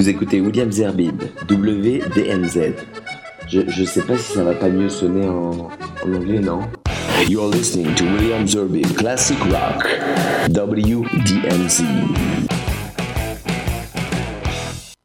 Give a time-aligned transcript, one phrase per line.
[0.00, 2.72] Vous écoutez William Zerbib, WDMZ.
[3.46, 5.68] Je, je sais pas si ça va pas mieux sonner en,
[6.02, 6.60] anglais, non?
[7.28, 9.86] You're listening to William Zerbib Classic Rock,
[10.48, 11.84] WDMZ.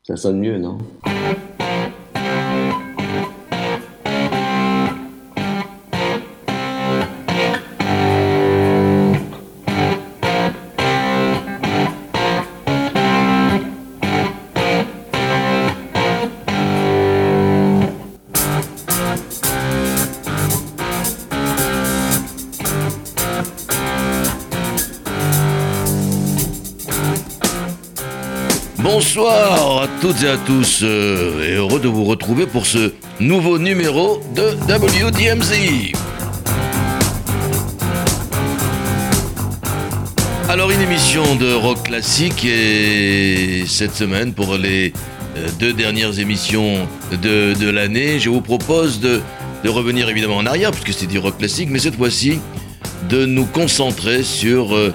[0.03, 0.77] Ça sonne mieux, non?
[29.15, 33.57] Bonsoir à toutes et à tous euh, et heureux de vous retrouver pour ce nouveau
[33.57, 35.93] numéro de WDMZ.
[40.49, 44.91] Alors une émission de rock classique et cette semaine pour les
[45.37, 49.21] euh, deux dernières émissions de, l'année, je vous propose de,
[49.63, 52.41] revenir évidemment en arrière puisque c'est du rock classique, mais cette fois-ci
[53.07, 54.91] de nous concentrer sur euh,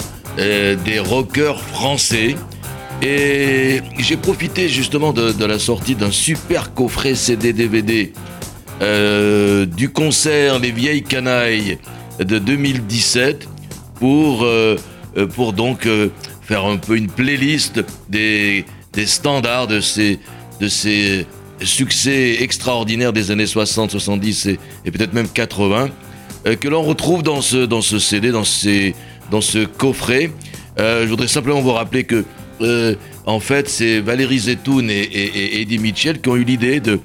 [0.85, 2.37] des rockers français.
[3.03, 8.13] Et j'ai profité justement de, la sortie d'un super coffret CD-DVD
[8.83, 11.79] euh, du concert Les Vieilles Canailles
[12.19, 13.49] de 2017
[13.95, 14.77] pour, euh,
[15.17, 15.89] euh, pour donc
[16.43, 20.19] faire un peu une playlist des, des standards de ces,
[20.61, 21.27] de ces
[21.63, 25.89] succès extraordinaires des années 60, 70 et, et peut-être même 80
[26.47, 28.95] euh, que l'on retrouve dans ce, dans ce CD, dans, ces,
[29.31, 30.31] dans ce coffret.
[30.79, 32.25] Je voudrais simplement vous rappeler que
[32.61, 32.95] euh,
[33.27, 37.01] en fait, c'est Valérie Zetoun et, Eddie Mitchell qui ont eu l'idée de,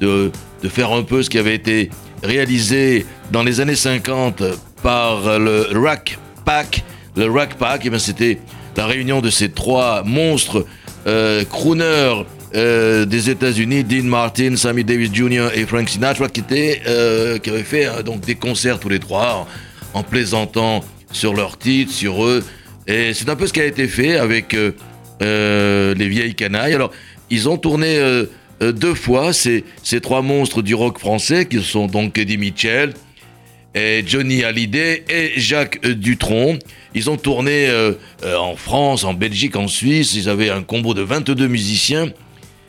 [0.00, 0.30] de,
[0.62, 1.90] de faire un peu ce qui avait été
[2.22, 4.42] réalisé dans les années 50
[4.82, 6.84] par le Rack Pack.
[7.16, 8.38] Le Rack Pack, eh bien, c'était
[8.76, 10.66] la réunion de ces trois monstres
[11.06, 15.48] euh, crooners euh, des États-Unis, Dean Martin, Sammy Davis Jr.
[15.54, 16.80] et Frank Sinatra, qui, étaient,
[17.42, 19.46] qui avaient fait donc des concerts tous les trois
[19.94, 20.82] en, en plaisantant
[21.12, 22.42] sur leurs titres, sur eux.
[22.86, 24.54] Et c'est un peu ce qui a été fait avec
[25.22, 26.74] euh, les vieilles canailles.
[26.74, 26.90] Alors,
[27.30, 28.26] ils ont tourné euh,
[28.62, 32.94] euh, deux fois ces, ces trois monstres du rock français, qui sont donc Eddie Mitchell,
[33.74, 36.58] et Johnny Hallyday et Jacques Dutronc.
[36.94, 37.68] Ils ont tourné
[38.24, 40.14] en France, en Belgique, en Suisse.
[40.14, 42.12] Ils avaient un combo de 22 musiciens.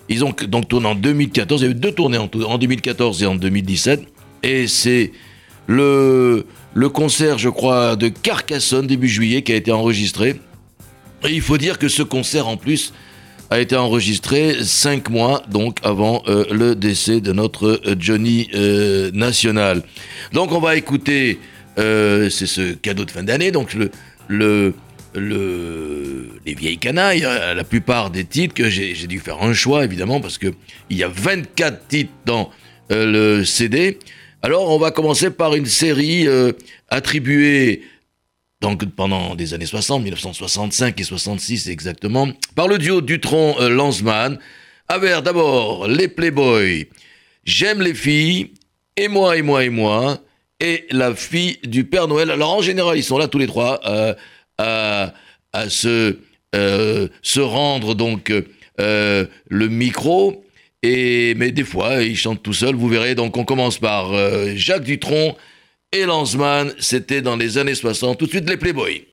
[0.09, 1.62] Ils ont donc tourné en 2014.
[1.62, 4.01] Il y a eu deux tournées en, en 2014 et en 2017.
[4.41, 5.12] Et c'est
[5.67, 10.39] le, le concert, je crois, de Carcassonne début juillet qui a été enregistré.
[11.30, 12.94] Il faut dire que ce concert, en plus,
[13.50, 19.12] a été enregistré cinq mois donc avant euh, le décès de notre euh, Johnny euh,
[19.13, 19.84] National.
[20.34, 21.40] Donc on va écouter,
[21.78, 23.91] c'est ce cadeau de fin d'année, donc le,
[24.28, 24.74] le,
[25.13, 29.84] le, les vieilles canailles, euh, la plupart des titres que j'ai dû faire un choix
[29.84, 30.47] évidemment parce que
[30.90, 32.50] il y a 24 titres dans
[32.90, 34.00] le CD.
[34.42, 36.28] Alors on va commencer par une série
[36.90, 37.81] attribuée
[38.65, 44.39] donc pendant des années 60, 1965 et 66 exactement, par le duo Dutron-Lanzmann,
[44.87, 46.87] avec d'abord les Playboys,
[47.43, 48.53] J'aime les filles,
[48.97, 50.17] et moi, et moi, et moi,
[50.59, 52.31] et la fille du Père Noël.
[52.31, 54.15] Alors en général, ils sont là tous les trois euh,
[54.57, 56.17] à, se,
[56.55, 58.33] euh, se rendre donc
[58.81, 60.43] euh, le micro.
[60.81, 63.13] Et, mais des fois, ils chantent tout seuls, vous verrez.
[63.13, 64.11] Donc on commence par
[64.55, 65.35] Jacques Dutronc
[65.95, 68.17] et Lanzmann, c'était dans les années 60.
[68.17, 69.06] Tout de suite, les Playboys.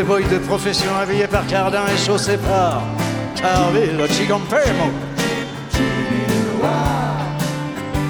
[0.00, 2.82] Playboys de profession habillés par Cardin et chaussés par
[3.34, 4.90] Carville Chigampemo.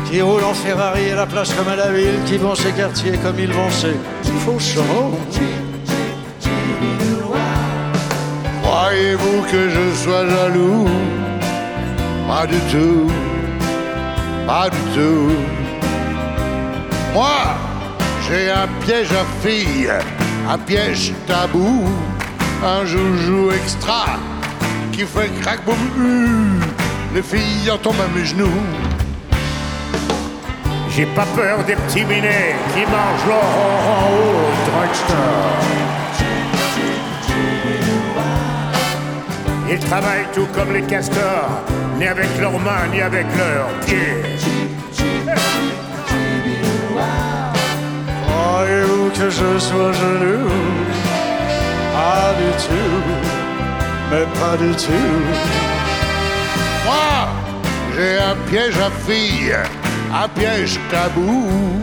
[0.08, 3.12] Qui roulent en Ferrari à la plage comme à la ville, qui vont chez quartier
[3.19, 3.96] comme ils vont chez
[4.44, 5.12] Fauchon.
[8.62, 10.88] Croyez-vous que je sois jaloux?
[12.28, 13.10] Pas du tout,
[14.46, 15.32] pas du tout.
[17.14, 17.40] Moi,
[18.28, 19.90] j'ai un piège à filles,
[20.52, 21.85] un piège tabou,
[22.64, 24.19] un joujou extra
[24.91, 26.61] qui fait crack boum.
[27.14, 28.61] Les filles en tombent à mes genoux.
[30.91, 33.50] J'ai pas peur des petits minets qui mangent leur
[33.94, 35.61] en haut au drugstore.
[39.70, 41.62] Ils travaillent tout comme les castors,
[41.97, 44.69] ni avec leurs mains, ni avec leurs pieds.
[49.20, 50.49] Que je sois jaloux
[51.93, 53.00] Pas du tout,
[54.11, 55.20] mais pas du tout.
[56.87, 57.28] Moi,
[57.94, 59.56] j'ai un piège à filles,
[60.22, 61.82] un piège tabou.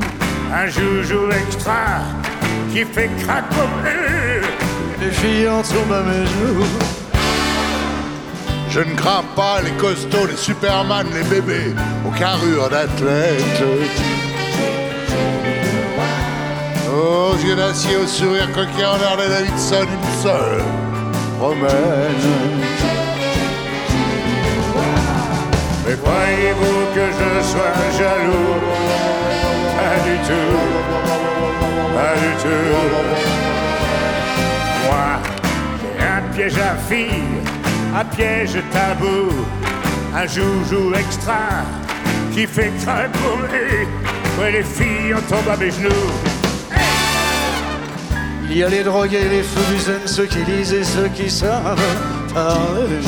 [0.51, 2.00] Un joujou extra
[2.72, 3.45] qui fait crack
[5.01, 6.66] Les filles en tombent à mes genoux.
[8.69, 11.75] Je ne crains pas les costauds, les superman, les bébés
[12.07, 13.63] aux carrures d'athlètes.
[16.98, 20.64] Aux yeux d'acier, au sourire coquin, en de Davidson, une seule
[21.40, 22.26] romaine.
[25.86, 28.56] Mais croyez-vous que je sois jaloux?
[29.78, 30.58] Pas du tout,
[31.94, 32.76] pas du tout.
[34.86, 35.10] Moi,
[36.00, 37.38] j'ai un piège à filles,
[37.96, 39.30] un piège tabou,
[40.16, 41.44] un joujou extra
[42.34, 43.88] qui fait craquer.
[44.40, 46.27] Ouais, les filles en tombent à mes genoux.
[48.50, 51.30] Il y a les drogués, les fous du zen, ceux qui lisent et ceux qui
[51.30, 51.80] savent
[52.34, 53.00] parler.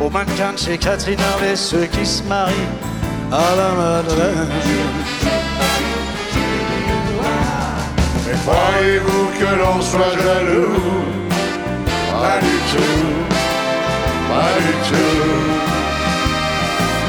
[0.00, 2.54] Aux mannequins de chez Catherine Harvey, ceux qui se marient
[3.30, 4.48] à la Madeleine.
[8.26, 11.04] Mais croyez-vous que l'on soit jaloux?
[12.10, 13.06] Pas du tout,
[14.28, 15.18] pas du tout.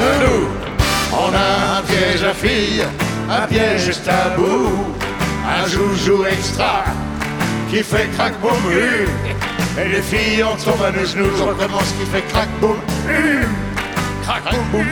[0.00, 0.44] De nous,
[1.12, 2.84] on a un piège à filles,
[3.30, 4.68] un piège tabou,
[5.46, 6.84] un joujou extra
[7.70, 9.08] qui fait crack boum hum.
[9.80, 12.76] Et les filles en tombent à nos genoux, on recommence qui fait crack boum
[14.22, 14.42] crack
[14.72, 14.86] boum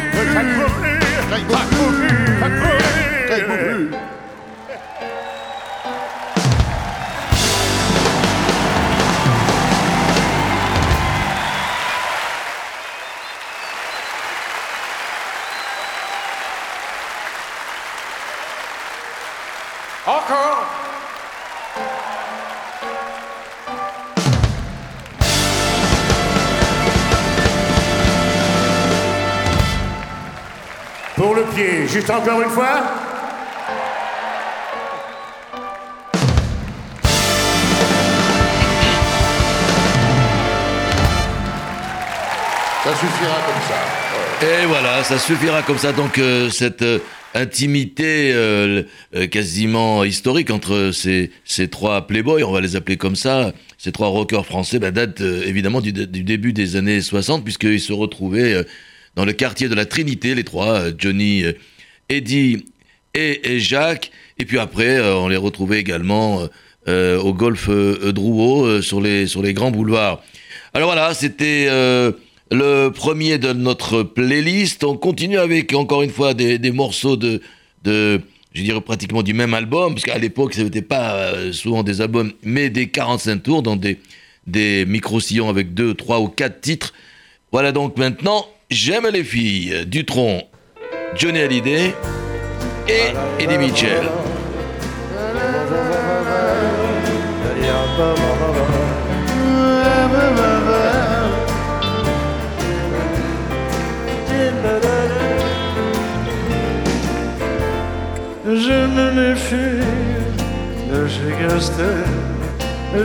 [20.09, 20.65] Encore
[31.15, 32.81] Pour le pied, juste encore une fois.
[42.83, 44.47] Ça suffira comme ça.
[44.47, 45.93] Et voilà, ça suffira comme ça.
[45.93, 47.01] Donc euh, cette euh,
[47.35, 48.83] intimité euh,
[49.15, 53.93] euh, quasiment historique entre ces, ces trois playboys, on va les appeler comme ça, ces
[53.93, 58.65] trois rockers français, bah, date euh, évidemment du, début des années 60, puisqu'ils se retrouvaient
[59.15, 61.45] dans le quartier de la Trinité, les trois, Johnny,
[62.09, 62.65] Eddie
[63.15, 64.11] et, Jacques.
[64.39, 66.49] Et puis après, on les retrouvait également
[66.87, 70.23] au golf euh, Drouot, sur, les, sur les grands boulevards.
[70.73, 71.69] Alors voilà, c'était
[72.51, 74.85] le premier de notre playlist.
[74.85, 77.41] On continue avec encore une fois des, morceaux de,
[77.85, 78.21] de,
[78.55, 82.01] je dirais pratiquement du même album, parce qu'à l'époque, ce n'était pas euh, souvent des
[82.01, 83.99] albums, mais des 45 tours dans des,
[84.47, 86.95] des micro-sillons avec 2, 3 ou 4 titres.
[87.53, 90.43] Voilà donc maintenant, J'aime les filles, Dutron,
[91.17, 91.95] Johnny Hallyday
[92.87, 94.11] et Eddie Mitchell.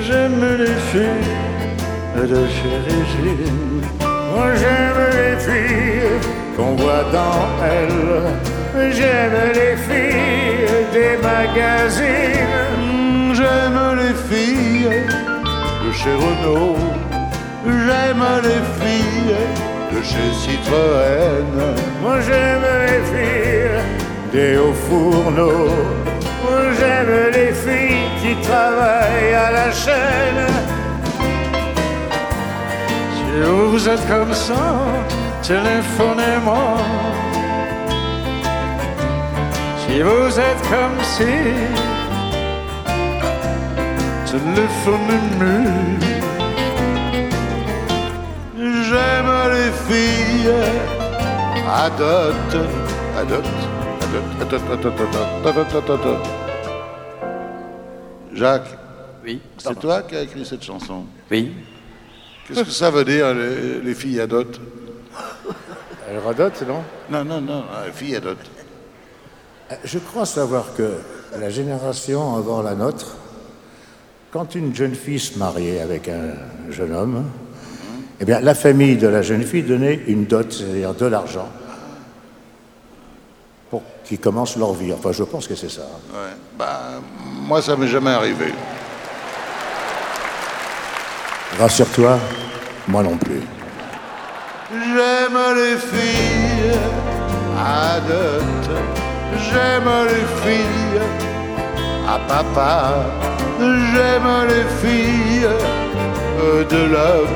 [0.02, 1.32] J'aime les filles
[2.16, 3.82] de chez Régine.
[4.02, 6.20] Moi j'aime les filles
[6.56, 8.92] qu'on voit dans elles.
[8.92, 12.62] J'aime les filles des magazines.
[12.78, 15.04] Mm, J'aime les filles
[15.86, 16.78] de chez Renault.
[17.66, 19.36] J'aime les filles
[19.92, 21.54] de chez Citroën.
[22.02, 23.82] Moi j'aime les filles
[24.32, 26.03] des hauts fourneaux.
[27.04, 30.48] J'aime les filles qui travaillent à la chaîne.
[33.14, 34.64] Si vous êtes comme ça,
[35.42, 36.78] téléphonez-moi.
[39.80, 41.34] Si vous êtes comme si,
[44.26, 45.58] téléphoner
[48.88, 50.54] J'aime les filles
[51.68, 52.56] adote,
[53.20, 53.46] adote,
[54.42, 54.86] adote, adote,
[55.46, 56.43] adote, adote,
[58.34, 58.78] Jacques,
[59.24, 59.40] Oui.
[59.58, 61.52] c'est toi qui as écrit cette chanson Oui.
[62.48, 64.60] Qu'est-ce que ça veut dire, les, les filles adotes?
[66.10, 68.50] Elle radote, non Non, non, non, les filles adotes.
[69.86, 70.92] Je crois savoir que
[71.40, 73.16] la génération avant la nôtre,
[74.32, 76.34] quand une jeune fille se mariait avec un
[76.72, 77.26] jeune homme,
[78.20, 81.50] eh bien, la famille de la jeune fille donnait une dot, c'est-à-dire de l'argent,
[84.04, 84.94] qu'ils commencent leur vie.
[84.94, 85.82] Enfin, je pense que c'est ça.
[85.82, 86.36] Ouais.
[86.58, 86.80] Bah,
[87.48, 88.54] moi, ça m'est jamais arrivé.
[91.60, 92.18] Rassure-toi,
[92.88, 93.42] moi non plus.
[94.72, 96.80] J'aime les filles
[97.60, 98.72] adotes.
[99.38, 101.02] J'aime les filles
[102.08, 102.96] à papa.
[103.60, 105.48] J'aime les filles
[106.70, 107.28] de lot,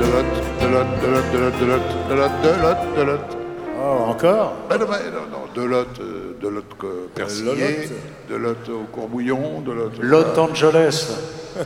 [0.00, 0.30] de lot,
[0.60, 3.45] de lot, de lot, de lot, de lot, de lot,
[3.86, 4.52] Oh, encore?
[4.68, 7.88] Ben non, ben non, non, de lot, euh, de que persillé,
[8.28, 9.92] de lot au courbouillon, de lot.
[10.00, 11.06] Los Angeles.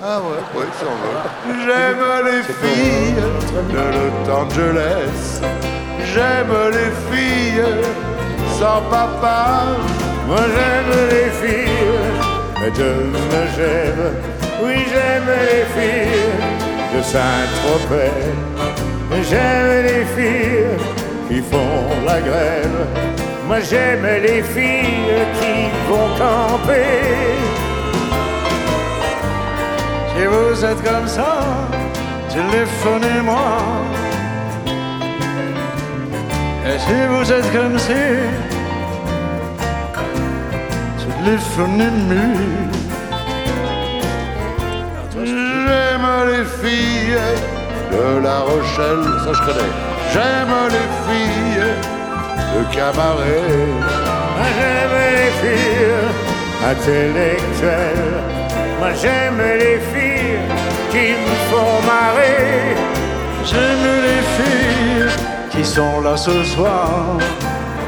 [0.03, 1.31] Ah ouais, ouais, ça va.
[1.65, 3.23] J'aime les filles
[3.73, 5.41] de Los Angeles.
[6.13, 7.87] J'aime les filles
[8.59, 9.77] sans papa.
[10.27, 12.91] Moi j'aime les filles de
[13.31, 14.13] Megève.
[14.63, 18.13] Oui, j'aime les filles de Saint-Tropez.
[19.29, 21.00] J'aime les filles
[21.31, 22.81] qui font la grève.
[23.47, 25.55] Moi j'aime les filles qui
[25.89, 27.37] vont camper.
[30.11, 31.33] Si vous êtes comme ça,
[32.35, 33.53] téléphonez-moi.
[36.67, 38.03] Et si vous êtes comme si,
[41.03, 42.29] téléphonez-moi.
[45.25, 47.19] J'aime les filles
[47.93, 49.90] de La Rochelle, ça je connais.
[50.13, 51.71] J'aime les filles
[52.53, 53.67] de Camaret.
[54.37, 56.09] Moi j'aime les filles
[56.71, 58.19] intellectuelles.
[58.81, 60.41] Moi j'aime les filles
[60.91, 62.75] qui me font marrer.
[63.45, 65.11] J'aime les filles
[65.51, 67.17] qui sont là ce soir.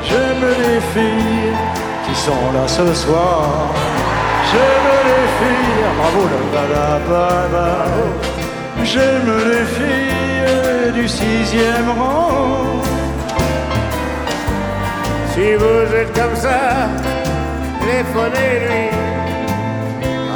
[0.09, 1.57] J'aime les filles
[2.07, 3.49] qui sont là ce soir.
[4.51, 6.23] J'aime les filles, bravo
[6.55, 8.85] la la la la.
[8.85, 10.22] J'aime les filles
[10.95, 12.83] du sixième rang.
[15.33, 16.89] Si vous êtes comme ça,
[17.81, 18.89] téléphonez-lui.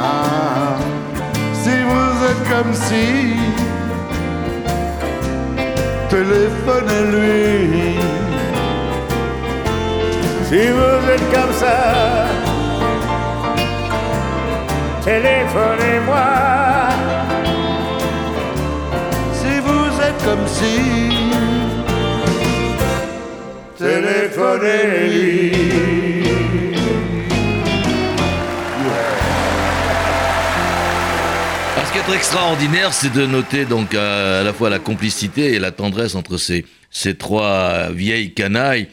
[0.01, 0.77] Ah,
[1.53, 3.35] si vous êtes comme si,
[6.09, 7.99] téléphonez-lui.
[10.49, 11.77] Si vous êtes comme ça,
[15.03, 16.96] téléphonez-moi.
[20.23, 21.07] Comme si,
[31.93, 35.71] qui est extraordinaire, c'est de noter donc à, à la fois la complicité et la
[35.71, 38.87] tendresse entre ces, ces trois vieilles canailles.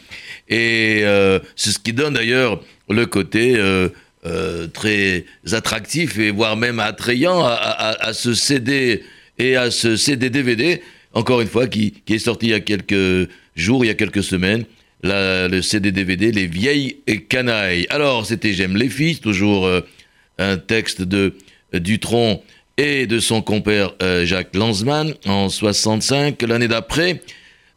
[0.48, 3.88] Et euh, c'est ce qui donne d'ailleurs le côté euh,
[4.26, 9.02] euh, très attractif et voire même attrayant à, à- ce CD
[9.38, 10.80] et à ce CD DVD,
[11.14, 14.22] encore une fois, qui, est sorti il y a quelques jours, il y a quelques
[14.22, 14.64] semaines.
[15.02, 16.96] La- le CD DVD Les vieilles
[17.28, 17.86] canailles.
[17.90, 19.80] Alors, c'était J'aime les filles, toujours euh,
[20.38, 21.34] un texte de
[21.74, 22.42] euh, Dutronc
[22.76, 26.42] et de son compère euh, Jacques Lanzmann en 65.
[26.42, 27.22] L'année d'après,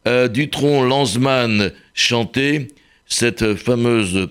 [0.08, 2.70] euh, Dutronc Lanzmann chantait
[3.08, 4.30] cette fameuse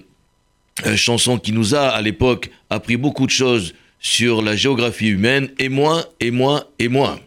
[0.97, 5.69] chanson qui nous a à l'époque appris beaucoup de choses sur la géographie humaine et
[5.69, 7.19] moins et moins et moins.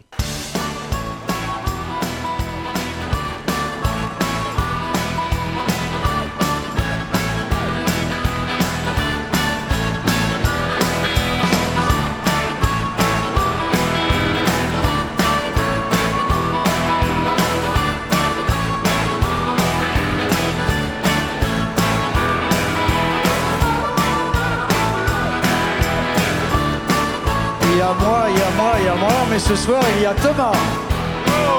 [27.90, 30.06] A moi, il y a moi, il y a moi, mais ce soir il y
[30.06, 30.52] a Thomas.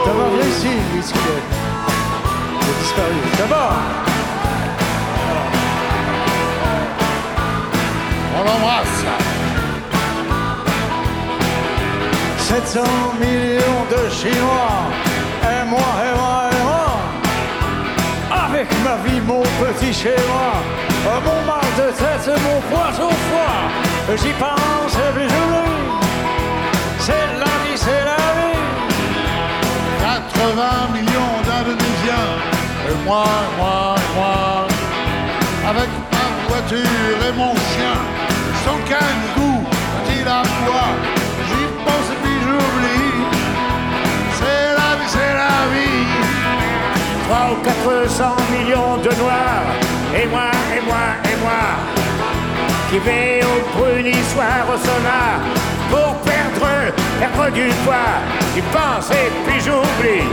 [0.05, 1.45] Thomas Brécy, lui, ce qu'il est.
[2.61, 3.19] Il a disparu.
[3.37, 4.01] Thomas
[8.37, 9.03] on l'embrasse.
[12.37, 12.79] 700
[13.19, 14.77] millions de Chinois.
[15.43, 16.87] Et moi, et moi, et moi.
[18.45, 20.51] Avec ma vie, mon petit chez moi.
[21.07, 24.15] Euh, Mon mal de tête, mon poisson foie.
[24.17, 26.10] J'y pense et puis j'oublie
[27.01, 28.59] c'est la vie, c'est la vie.
[30.01, 32.31] 80 millions d'Indonésiens,
[32.89, 33.25] et moi,
[33.57, 34.67] moi, moi,
[35.71, 37.97] avec ma voiture et mon chien,
[38.63, 39.63] sans qu'un goût,
[40.07, 40.91] dit la voix,
[41.47, 43.11] j'y pense et puis j'oublie.
[44.39, 46.05] C'est la vie, c'est la vie.
[47.27, 49.69] 3 ou 400 millions de noirs,
[50.19, 52.01] et moi, et moi, et moi
[52.91, 55.39] qui vais au brunisoir au sonar
[55.89, 56.90] pour perdre
[57.21, 58.17] perdre du poids.
[58.53, 60.27] J'y pense et puis j'oublie.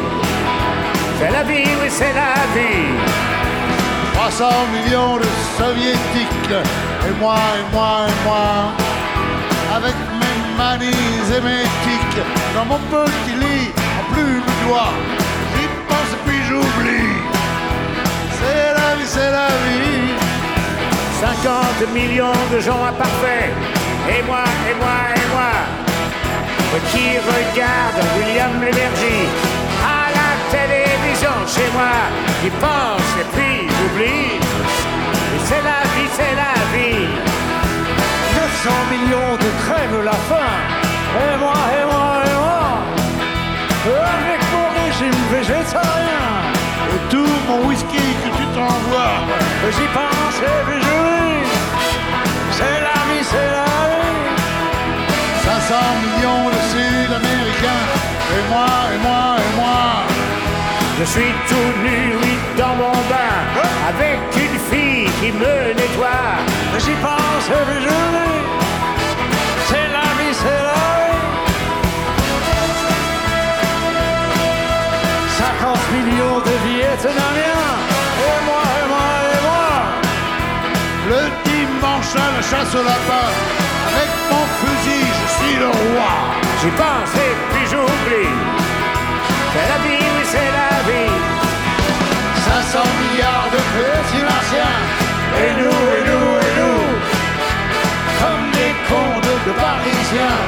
[1.19, 2.89] C'est la vie, oui, c'est la vie.
[4.15, 5.29] 300 millions de
[5.59, 6.59] soviétiques,
[7.09, 8.49] et moi, et moi, et moi,
[9.77, 12.23] avec mes manies et mes tics,
[12.55, 14.93] dans mon petit lit, en plume d'oie,
[15.53, 17.15] j'y pense et puis j'oublie.
[18.39, 20.15] C'est la vie, c'est la vie.
[21.21, 23.53] 50 millions de gens imparfaits,
[24.09, 25.88] et moi, et moi, et moi,
[26.91, 29.29] qui regarde William Lémergie
[29.83, 31.97] à la télévision chez moi,
[32.43, 34.37] qui pense et puis j'oublie.
[35.35, 37.09] Et c'est la vie, c'est la vie.
[38.35, 40.55] 900 millions de crèves la faim.
[41.25, 42.67] Et moi, et moi, et moi.
[44.17, 46.29] Avec mon régime végétarien.
[46.95, 49.19] Et tout mon whisky que tu t'envoies,
[49.71, 49.87] J'y
[61.09, 63.37] suis tout nu, oui, dans mon bain,
[63.91, 66.29] avec une fille qui me nettoie.
[66.85, 68.41] J'y pense puis j'oublie.
[69.69, 71.19] C'est la vie, c'est la vie.
[75.39, 77.69] 50 millions de Vietnamiens.
[78.29, 79.71] Et moi, et moi, et moi.
[81.13, 83.29] Le dimanche à la chasse au lapin,
[83.89, 86.13] avec mon fusil, je suis le roi.
[86.61, 88.58] J'y pense et puis j'oublie.
[93.79, 96.83] Et nous, et nous, et nous,
[98.21, 100.39] comme des cons de, de parisiens,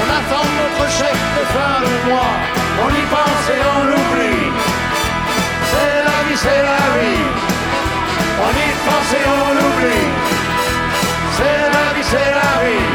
[0.00, 2.36] on attend notre chèque de fin de mois,
[2.84, 4.52] on y pense et on l'oublie.
[5.70, 7.24] C'est la vie, c'est la vie,
[8.46, 10.06] on y pense et on l'oublie.
[11.36, 12.86] C'est la vie, c'est la vie,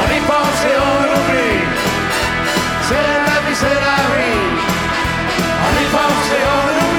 [0.00, 1.60] on y pense et on l'oublie.
[2.88, 4.40] C'est la vie, c'est la vie,
[5.66, 6.95] on y pense et on l'oublie.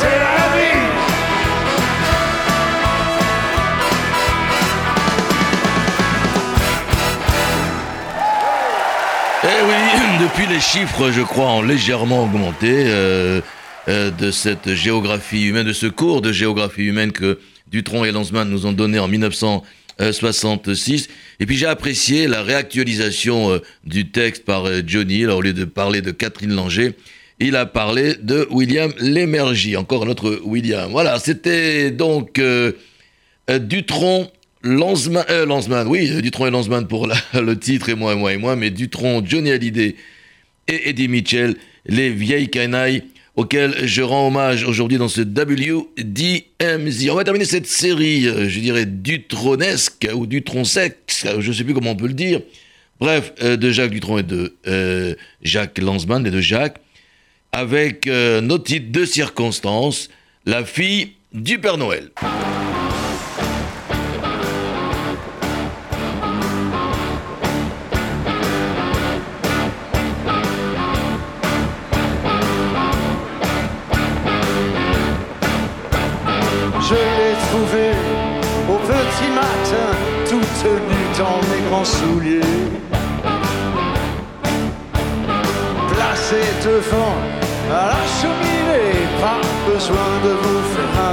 [0.00, 0.80] C'est la vie.
[9.44, 9.80] Eh oui,
[10.20, 13.40] depuis les chiffres, je crois, ont légèrement augmenté euh,
[13.88, 17.38] euh, de cette géographie humaine, de ce cours de géographie humaine que
[17.70, 21.08] Dutronc et Lanzmann nous ont donné en 1966.
[21.40, 25.24] Et puis j'ai apprécié la réactualisation euh, du texte par euh, Johnny.
[25.24, 26.94] Alors, au lieu de parler de Catherine Langer,
[27.40, 30.90] il a parlé de William Lémergie, encore un autre William.
[30.90, 32.72] Voilà, c'était donc euh,
[33.48, 34.30] Dutronc,
[34.62, 38.36] Lanzmann, euh, oui, euh, Dutronc et Lanzmann pour le titre, et moi, et moi, et
[38.36, 39.96] moi, mais Dutronc, Johnny Hallyday
[40.68, 43.04] et Eddie Mitchell, les vieilles canailles
[43.36, 47.10] auxquelles je rends hommage aujourd'hui dans ce WDMZ.
[47.10, 51.92] On va terminer cette série, je dirais, Dutronesque ou Dutronsex, je ne sais plus comment
[51.92, 52.42] on peut le dire.
[52.98, 56.80] Bref, de Jacques Dutronc et de Jacques Lanzmann et de Jacques,
[57.52, 60.08] avec euh, nos titres de circonstance,
[60.46, 62.10] La fille du Père Noël.
[76.80, 77.90] Je l'ai trouvé
[78.68, 79.90] au petit matin,
[80.28, 82.40] toute nue dans mes grands souliers.
[85.92, 87.29] Placé devant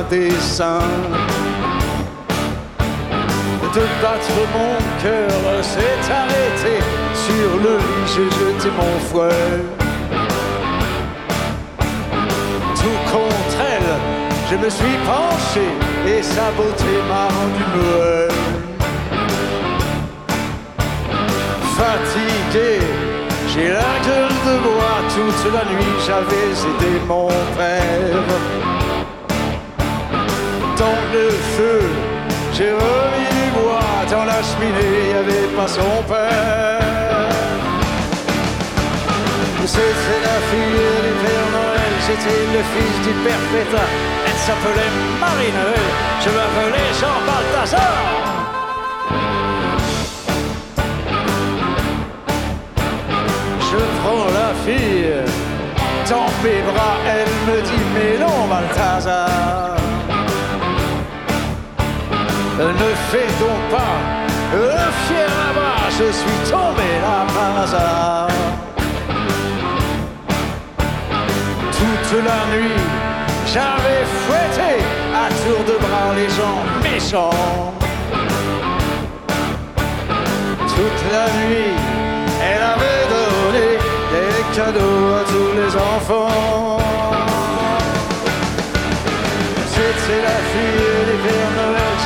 [0.10, 0.24] De
[4.02, 6.76] battre mon cœur s'est arrêté
[7.14, 9.60] sur le lit, j'ai jeté mon fouet.
[12.76, 13.92] Tout contre elle,
[14.50, 15.68] je me suis penché
[16.08, 18.30] et sa beauté m'a rendu muet.
[21.76, 22.80] Fatigué,
[23.50, 25.00] j'ai la gueule de bois.
[25.14, 28.77] Toute la nuit, j'avais aidé mon père.
[30.80, 31.82] Dans le feu,
[32.54, 34.06] j'ai remis du bois.
[34.12, 36.88] Dans la cheminée, il n'y avait pas son père.
[39.66, 43.90] C'était la fille du Père Noël, j'étais le fils du Père Pétain.
[44.26, 45.88] Elle s'appelait Marie-Noël,
[46.24, 47.98] je m'appelais Jean Balthazar.
[53.60, 55.12] Je prends la fille
[56.10, 57.34] dans mes bras, elle
[58.50, 59.87] Balthazar.
[62.60, 64.00] Ne fais donc pas
[64.52, 64.70] le
[65.06, 68.28] fier là-bas, je suis tombé là par hasard.
[71.72, 72.82] Toute la nuit,
[73.46, 74.72] j'avais fouetté
[75.14, 77.74] à tour de bras les gens méchants.
[80.76, 81.76] Toute la nuit,
[82.42, 83.68] elle avait donné
[84.14, 86.80] des cadeaux à tous les enfants.
[89.70, 91.27] C'était la fille Noël,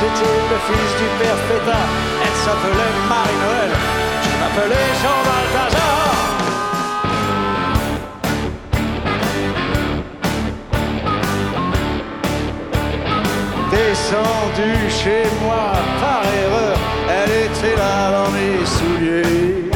[0.02, 1.80] c'était le fils du Père Feta.
[2.24, 3.72] Elle s'appelait Marie-Noël,
[4.24, 6.02] je m'appelais Jean Balthazar.
[13.70, 15.64] Descendue chez moi
[16.00, 16.76] par erreur,
[17.18, 19.70] elle était là dans mes souliers.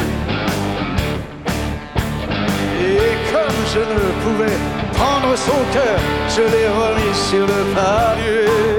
[2.89, 4.57] Et comme je ne pouvais
[4.93, 5.99] prendre son cœur,
[6.35, 8.76] je l'ai remis sur le palier.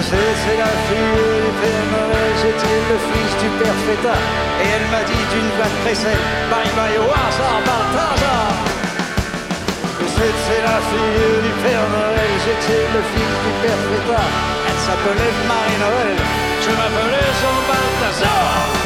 [0.00, 1.12] C'était la fille
[1.44, 4.16] du Père Noël, j'étais le fils du Père Feta.
[4.62, 8.52] Et elle m'a dit d'une voix très sèche, bye bye hasard, Balthazar.
[10.16, 14.22] C'était la fille du Père Noël, j'étais le fils du Père Feta.
[14.68, 16.16] Elle s'appelait Marie-Noël,
[16.64, 18.81] je m'appelais Jean Balthazar.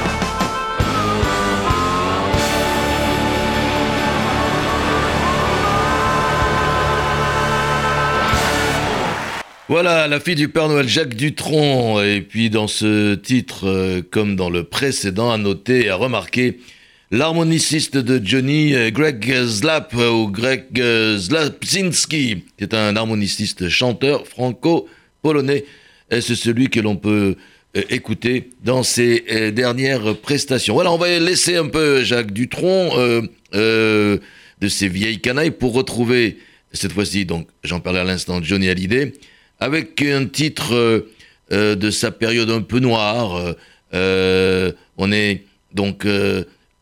[9.69, 12.01] Voilà, la fille du Père Noël, Jacques Dutronc.
[12.01, 16.59] Et puis dans ce titre, euh, comme dans le précédent, à noter et à remarquer
[17.11, 20.67] l'harmoniciste de Johnny, euh, Greg Zlap, euh, ou Greg
[21.17, 25.65] Zlapsinski, qui est un harmoniciste chanteur franco-polonais.
[26.13, 27.35] Et c'est celui que l'on peut
[27.91, 30.75] écouter dans ses dernières prestations.
[30.75, 32.93] Voilà, on va laisser un peu Jacques Dutronc
[33.53, 34.21] de
[34.69, 36.39] ses vieilles canailles pour retrouver,
[36.73, 39.13] cette fois-ci, donc j'en parlais à l'instant, Johnny Hallyday
[39.61, 41.13] avec un titre euh,
[41.53, 43.55] euh, de sa période un peu noire.
[43.95, 46.07] Euh, on est donc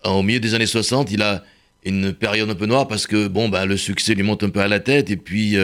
[0.05, 1.43] au milieu des années 60, il a
[1.85, 4.61] une période un peu noire parce que bon, ben, le succès lui monte un peu
[4.61, 5.57] à la tête et puis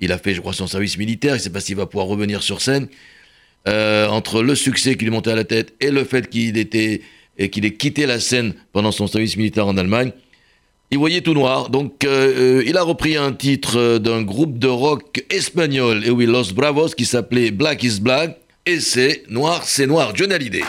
[0.00, 1.34] il a fait, je crois, son service militaire.
[1.34, 2.88] Il ne sait pas s'il va pouvoir revenir sur scène.
[3.66, 7.02] entre le succès qui lui montait à la tête et le fait qu'il était
[7.38, 10.12] et qu'il ait quitté la scène pendant son service militaire en Allemagne,
[10.92, 11.70] il voyait tout noir.
[11.70, 16.26] Donc, euh, il a repris un titre euh, d'un groupe de rock espagnol, et oui,
[16.26, 20.62] Los Bravos, qui s'appelait Black is Black, et c'est Noir, c'est Noir, Johnny Hallyday.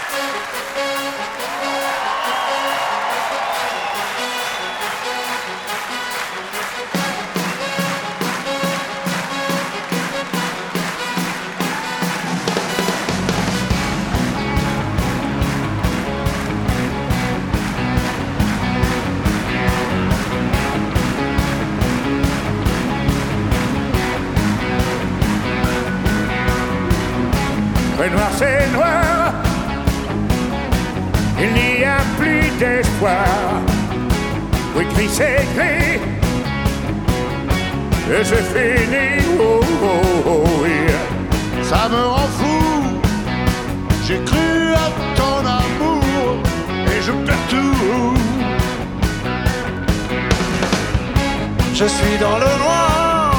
[51.84, 53.34] Je suis dans le noir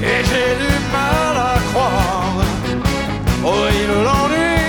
[0.00, 2.36] et j'ai du mal à croire.
[3.44, 4.60] Oh, il l'ennui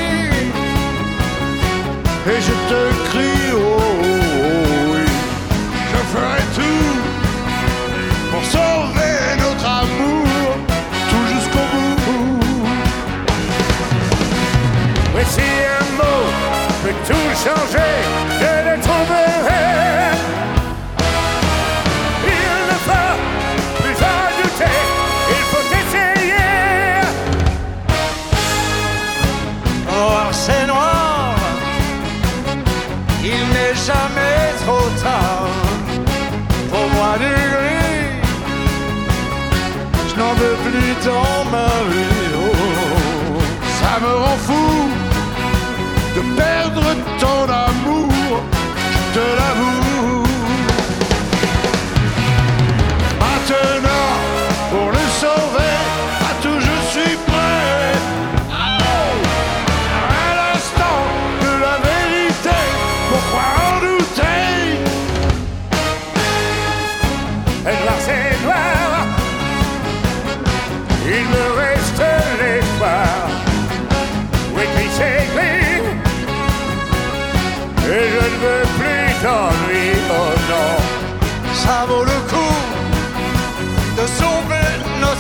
[2.32, 5.06] Et je te crie, oh, oh, oui.
[5.92, 6.96] Je ferai tout
[8.32, 10.48] pour sauver notre amour,
[11.10, 11.68] tout jusqu'au
[12.06, 12.66] bout.
[15.16, 15.48] Mais si
[15.80, 16.26] un mot
[16.82, 17.94] peut tout changer,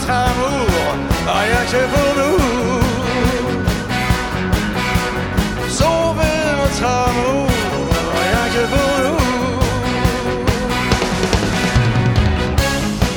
[0.10, 2.40] rien que pour nous.
[5.70, 7.48] Sauver notre amour,
[8.22, 9.20] rien que pour nous.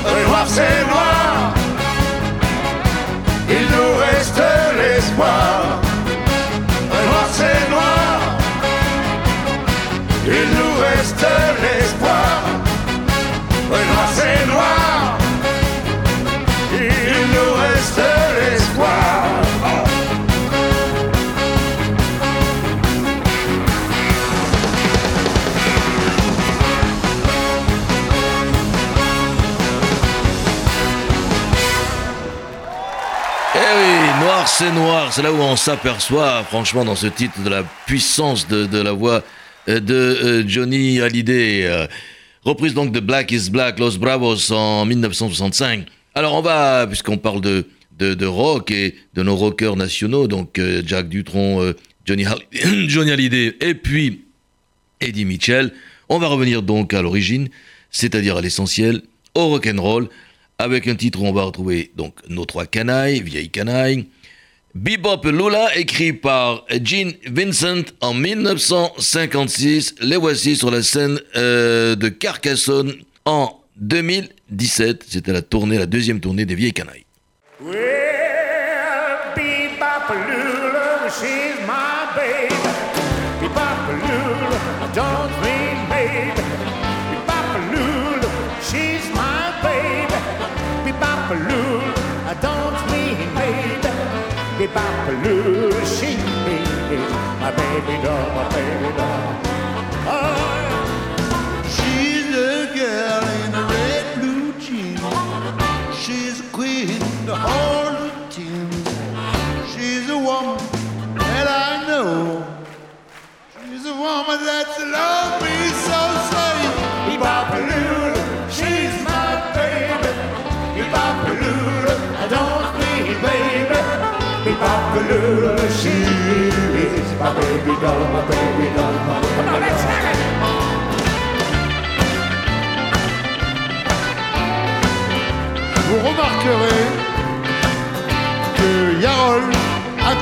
[0.05, 1.55] Le noir c'est noir,
[3.49, 4.43] il nous reste
[4.79, 5.81] l'espoir.
[6.93, 8.21] Le noir c'est noir,
[10.27, 11.27] il nous reste
[11.63, 11.76] l'espoir.
[34.59, 38.81] C'est noir, c'est là où on s'aperçoit, franchement, dans ce titre, de la puissance de,
[38.81, 39.23] la voix
[39.69, 41.67] euh, de euh, Johnny Hallyday.
[41.67, 41.87] euh,
[42.43, 45.87] reprise donc de Black is Black, Los Bravos en 1965.
[46.15, 47.67] Alors on va, puisqu'on parle de,
[47.99, 51.75] de, rock et de nos rockers nationaux, donc Jack Hall-
[52.89, 54.23] Johnny Hallyday et puis
[55.03, 55.71] Eddie Mitchell,
[56.09, 57.49] on va revenir donc à l'origine,
[57.91, 59.03] c'est-à-dire à l'essentiel,
[59.35, 60.09] au rock'n'roll,
[60.59, 64.07] avec un titre où on va retrouver donc nos trois canailles, vieilles canailles.
[64.77, 69.95] Bebop Lula, écrit par Gene Vincent en 1956.
[70.03, 72.93] Les voici sur la scène euh, de Carcassonne
[73.25, 75.07] en 2017.
[75.09, 77.07] C'était la tournée, la deuxième tournée des vieilles canailles.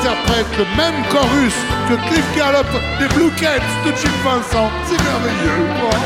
[0.04, 1.54] Interprète le même chorus
[1.88, 2.66] que Cliff Gallop
[2.98, 4.70] des Blue Cats de Jim Vincent.
[4.84, 5.66] C'est merveilleux.
[5.80, 5.98] Voilà.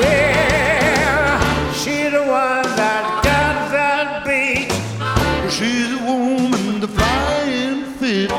[0.00, 4.72] Well, she's the one that got that beat.
[5.50, 8.32] She's a woman, the flying fit.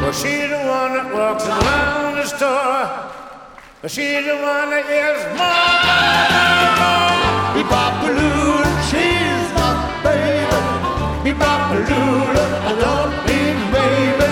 [0.00, 2.88] Well, she's the one that walks around the store.
[3.86, 7.29] She's the one that yells more.
[7.54, 9.70] Me Papalula, she's my
[10.04, 10.60] baby.
[11.24, 13.40] Me Papalula, I love me
[13.74, 14.30] baby.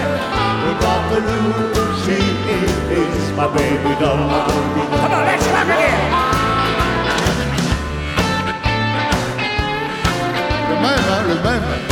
[0.62, 2.18] Me Papalula, she
[3.00, 4.30] is my baby doll.
[5.00, 6.02] Come on, let's rock again.
[10.70, 11.87] Remember, remember.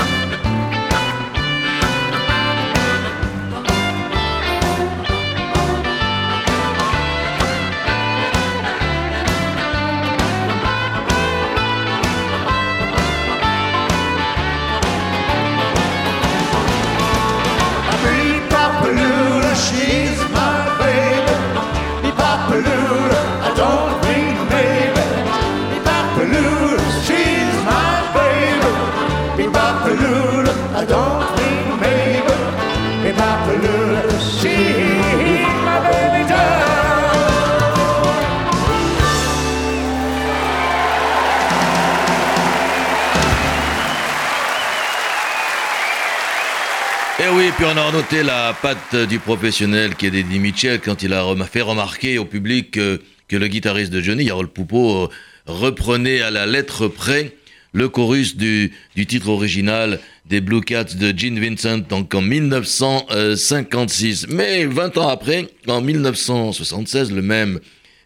[47.66, 51.62] On a noté la patte du professionnel qui est Eddie Mitchell quand il a fait
[51.62, 55.08] remarquer au public euh, que le guitariste de Johnny, Yarol Poupeau, euh,
[55.46, 57.32] reprenait à la lettre près
[57.72, 64.28] le chorus du, titre original des Blue Cats de Gene Vincent, en 1956.
[64.28, 67.58] Mais 20 ans après, en 1976, le même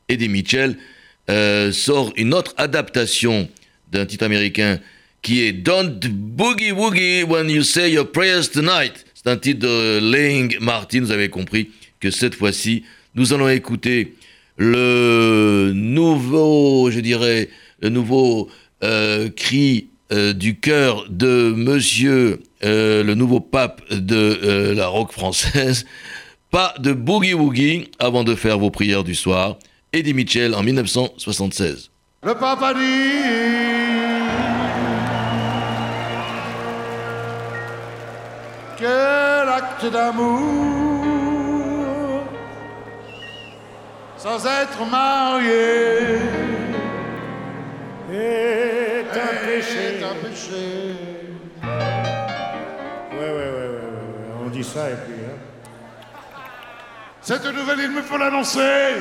[0.09, 0.79] Eddie Mitchell
[1.29, 3.47] euh, sort une autre adaptation
[3.93, 4.79] d'un titre américain
[5.21, 9.05] qui est Don't Boogie Woogie When You Say Your Prayers Tonight.
[9.23, 11.01] C'est un titre de Laying Martin.
[11.01, 14.15] Vous avez compris que cette fois-ci, nous allons écouter
[14.57, 18.49] le nouveau, je dirais, le nouveau
[18.83, 25.85] euh, cri euh, du cœur de monsieur, euh, le nouveau pape de la rock française.
[26.51, 29.59] Pas de boogie woogie avant de faire vos prières du soir.
[29.93, 31.91] Eddie Mitchell en 1976.
[32.25, 32.81] Le papa dit
[38.81, 41.05] Quel acte d'amour
[44.17, 46.17] sans être marié
[48.13, 50.03] est un est péché.
[50.03, 50.95] un péché.
[51.63, 54.45] Ouais, ouais, ouais, ouais, ouais, ouais.
[54.47, 55.15] On dit ça et puis.
[55.27, 55.39] hein.
[57.21, 58.95] Cette nouvelle, il me faut l'annoncer.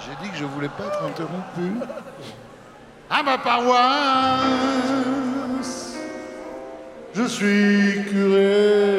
[0.00, 1.80] J'ai dit que je voulais pas être interrompu.
[3.10, 3.74] À ma paroisse,
[7.14, 8.98] je suis curé.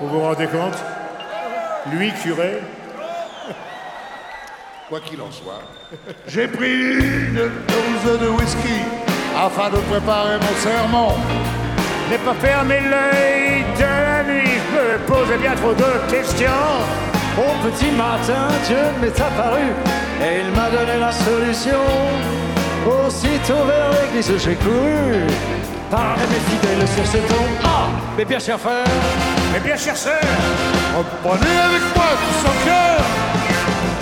[0.00, 0.78] Vous vous rendez compte?
[1.92, 2.60] Lui, curé,
[4.88, 5.62] Quoi qu'il en soit,
[6.28, 8.82] j'ai pris une dose de whisky
[9.34, 11.12] afin de préparer mon sermon.
[12.10, 16.50] n'ai pas fermé l'œil de la nuit, je me posais bien trop de questions.
[17.36, 19.62] Au petit matin, Dieu m'est apparu
[20.22, 21.80] et il m'a donné la solution.
[22.86, 25.26] Aussitôt vers l'église, j'ai couru.
[25.90, 27.44] Parler mes fidèles sur ce ton.
[27.64, 28.84] Ah, mes bien chers frères,
[29.56, 30.20] Eh bien, chère sœur,
[30.96, 32.98] Reprenez avec moi tout son cœur.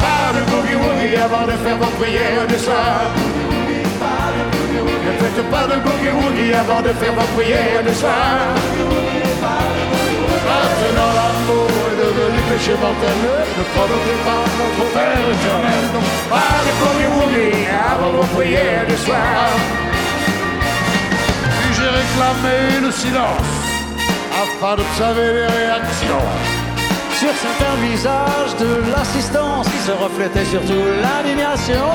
[0.04, 3.00] pas de boogie-woogie avant de faire vos prières du soir.
[5.06, 8.38] Ne faites pas de boogie-woogie avant de faire vos prières du soir.
[10.48, 11.71] Maintenant l'amour
[12.62, 13.18] péché mortel.
[13.58, 15.84] Ne provoquez pas notre Père éternel.
[16.30, 16.36] Pas
[17.94, 19.48] avant vos prières du soir.
[21.62, 23.52] Puis j'ai réclamé le silence
[24.42, 26.26] afin d'observer les réactions.
[27.18, 31.88] sur certains visages de l'assistance qui se reflétait surtout l'indignation.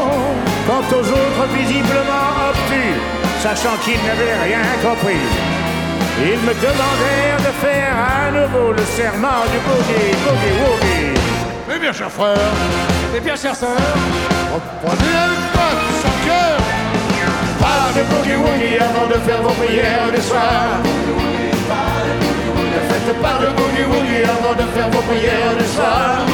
[0.67, 2.95] Quant aux autres visiblement obtus,
[3.43, 5.23] sachant qu'ils n'avaient rien compris,
[6.19, 11.19] ils me demandèrent de faire à nouveau le serment du boogie, boogie, woogie.
[11.73, 12.53] Eh bien, chers frères,
[13.13, 13.69] Mes bien chères sœurs,
[14.53, 16.57] reprenez moi tout son cœur.
[17.61, 20.81] Pas de boogie, woogie avant de faire vos prières du soir.
[22.73, 26.25] Ne faites pas de boogie, woogie avant de faire vos prières du soir.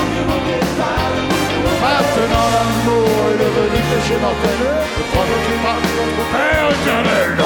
[1.84, 4.60] Maintenant l'amour est devenu péché mortel.
[4.98, 7.43] Ne provoquez pas notre Père éternel.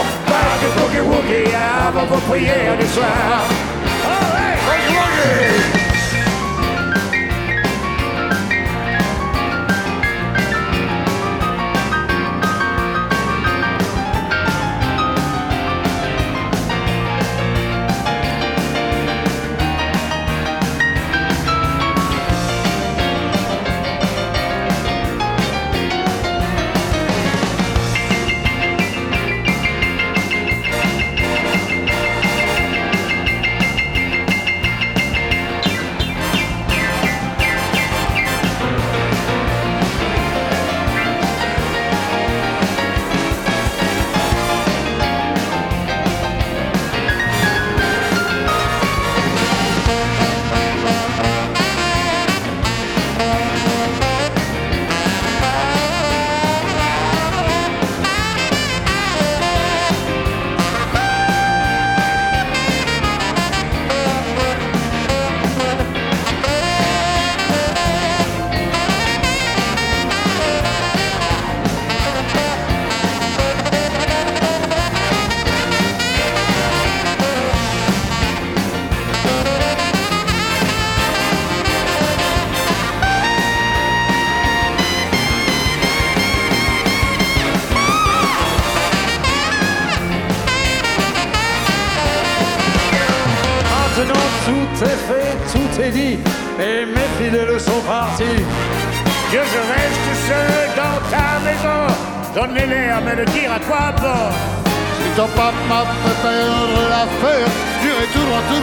[2.27, 3.66] Avant vos prières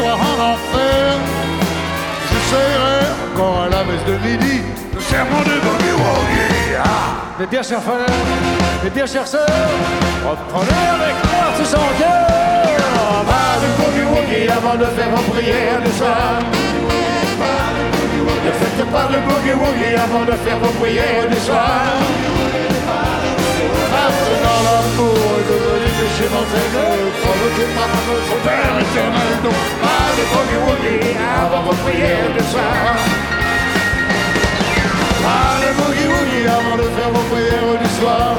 [0.05, 1.19] droit en enfer.
[3.35, 4.63] Encore à la messe de midi
[4.95, 6.77] le serment de Boogie Woogie.
[6.79, 7.41] Ah.
[7.41, 8.07] Mes bien chers frères,
[8.85, 9.71] mes bien chères sœurs,
[10.25, 12.29] reprenez avec moi son cœur.
[13.27, 16.39] Pas de woogie avant de faire vos prières du soir.
[18.45, 21.81] Ne faites pas le boogie woogie avant de faire vos prières du soir
[26.17, 31.77] chez mon Seigneur, provoqué par notre Père éternel, donc pas de boogie woogie avant vos
[31.83, 32.95] prières de soir.
[35.25, 38.31] Pas de boogie woogie avant de faire vos prières du soir.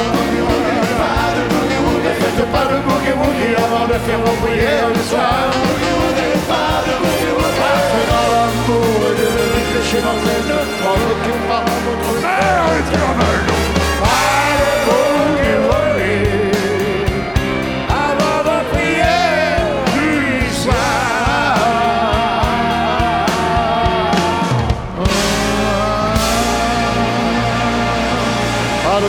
[1.01, 5.03] Pas de boogie woogie, faites pas de boogie woogie avant de faire vos prières du
[5.11, 5.43] soir.
[6.51, 9.45] Pas de boogie woogie, parce que dans l'amour de le
[11.85, 13.67] notre Père éternel, donc
[14.01, 15.04] pas de boogie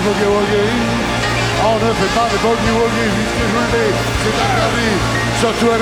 [0.06, 3.10] on ne fait pas de boogie woogie,
[3.54, 3.90] le dis,
[4.22, 4.94] c'est interdit,
[5.40, 5.78] surtout à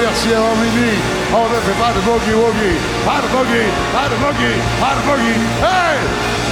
[0.56, 0.96] minuit.
[1.34, 5.98] On ne fait pas de boogie woogie, pas de boogie, pas de boogie, hey,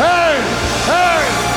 [0.01, 0.37] hey,
[0.89, 1.52] hey,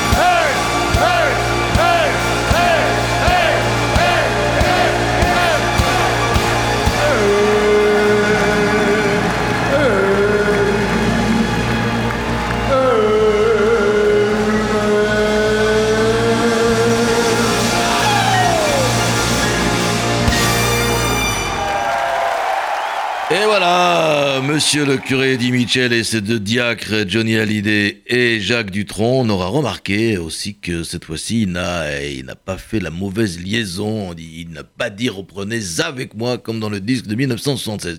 [24.56, 29.30] monsieur le curé Eddie Mitchell et ses deux diacres, Johnny Hallyday et Jacques Dutronc, on
[29.30, 34.64] aura remarqué aussi que cette fois-ci, il n'a, pas fait la mauvaise liaison, il n'a
[34.64, 37.97] pas dit reprenez avec moi comme dans le disque de 1976.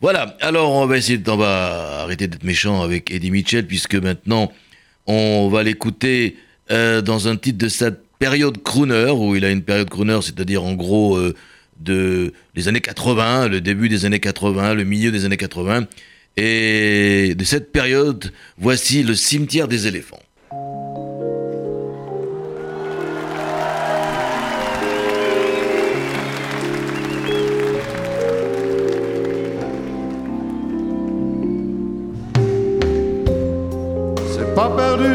[0.00, 4.50] Voilà, alors on va essayer, de- arrêter d'être méchant avec Eddie Mitchell puisque maintenant
[5.06, 6.34] on va l'écouter
[6.72, 10.64] euh, dans un titre de sa période crooner où il a une période crooner, c'est-à-dire
[10.64, 11.36] en gros euh,
[11.82, 15.86] de les années 80, le début des années 80, le milieu des années 80.
[16.36, 20.20] Et de cette période, voici le cimetière des éléphants.
[34.34, 35.14] C'est pas perdu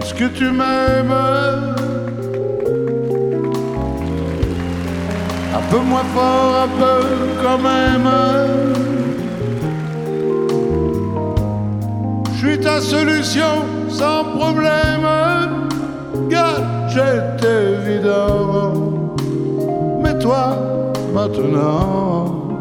[0.00, 1.81] puisque tu m'aimes.
[5.72, 7.00] Peu moins fort, un peu
[7.42, 8.08] quand même.
[12.34, 13.54] Je suis ta solution
[13.88, 15.06] sans problème.
[16.28, 18.74] Gadget évident.
[20.02, 20.44] Mais toi,
[21.14, 22.58] maintenant,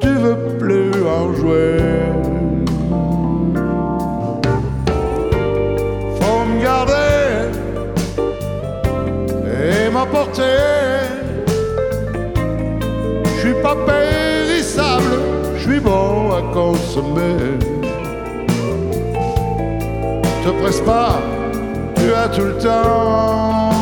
[0.00, 1.76] tu veux plus en jouer.
[6.18, 7.12] faut me garder
[9.62, 11.07] et m'emporter.
[13.62, 15.20] Pas périssable,
[15.56, 17.58] je suis bon à consommer.
[20.44, 21.20] Te presse pas,
[21.96, 23.77] tu as tout le temps.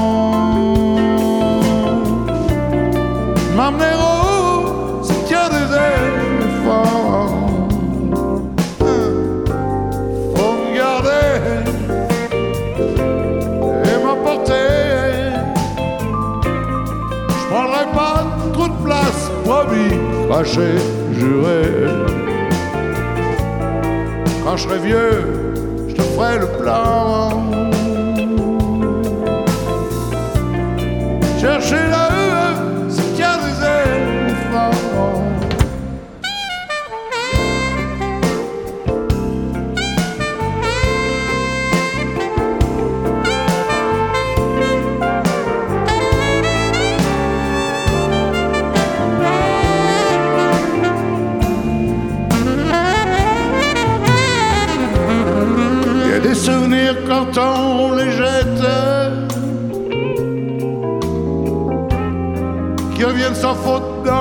[20.37, 20.77] Craché,
[21.13, 21.63] juré.
[24.45, 25.55] Quand je serai vieux,
[25.89, 27.43] je te ferai le plan.
[31.41, 32.06] Chercher la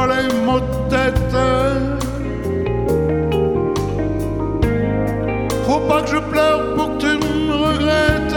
[0.07, 1.35] les mots de tête.
[5.65, 8.35] Faut pas que je pleure pour que tu me regrettes.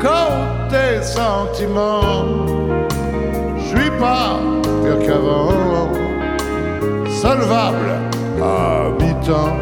[0.00, 2.46] Quand tes sentiments
[3.56, 4.40] Je suis pas
[4.82, 5.92] pire qu'avant.
[7.20, 7.92] Solvable
[8.98, 9.56] mi-temps.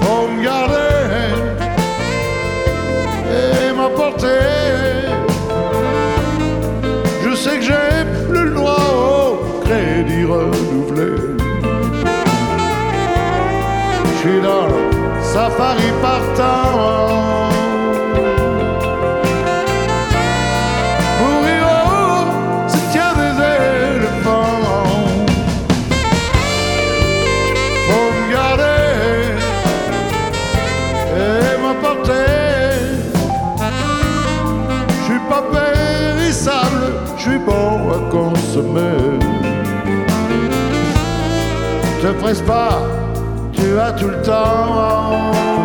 [0.00, 0.92] Faut me garder
[3.30, 4.55] et m'emporter.
[7.66, 8.86] J'ai plus le droit
[9.28, 11.10] au crédit renouvelé.
[14.04, 17.25] Je suis dans le safari partant.
[37.96, 39.18] Bon à consommer.
[42.02, 42.80] Te presse pas,
[43.52, 45.55] tu as tout le temps.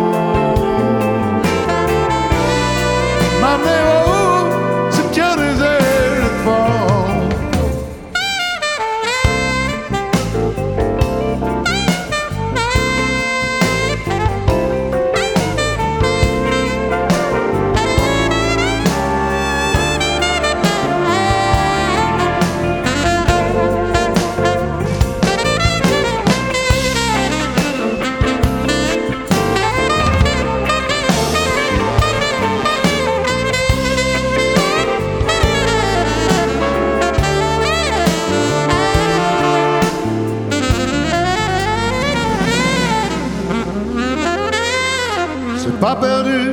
[45.82, 46.52] Pas perdu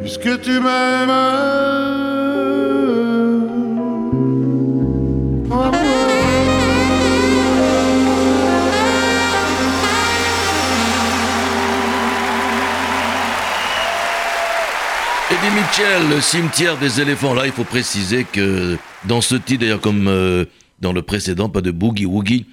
[0.00, 1.10] puisque tu m'aimes.
[15.28, 17.34] Eddie Mitchell, le cimetière des éléphants.
[17.34, 20.44] Là, il faut préciser que dans ce titre, d'ailleurs, comme euh,
[20.78, 22.46] dans le précédent, pas de boogie woogie,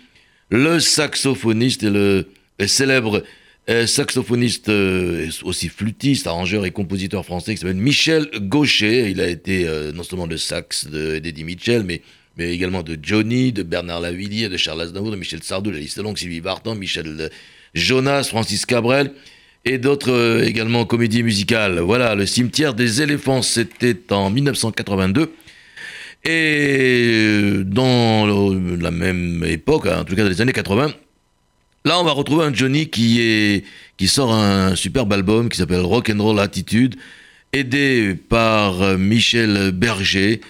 [0.50, 3.22] le saxophoniste et le, le célèbre
[3.70, 9.12] euh, saxophoniste, euh, aussi flûtiste, arrangeur et compositeur français qui s'appelle Michel Gaucher.
[9.12, 12.02] Il a été euh, non seulement le sax d'Eddie Mitchell, mais,
[12.40, 16.00] également de Johnny, de Bernard Lavillier, de Charles Aznavour, de Michel Sardou, de la liste
[16.00, 17.30] longue, Sylvie Vartan, Michel
[17.76, 19.12] Jonas, Francis Cabrel
[19.66, 21.80] et d'autres également comédies musicales.
[21.80, 25.34] Voilà, le cimetière des éléphants, c'était en 1982.
[26.24, 28.26] Et dans
[28.80, 30.94] la même époque, en tout cas dans les années 80,
[31.86, 33.64] Là, on va retrouver un Johnny qui,
[34.08, 36.98] sort un superbe album qui s'appelle Rock and Roll Attitude,
[37.54, 40.42] aidé par Michel Berger,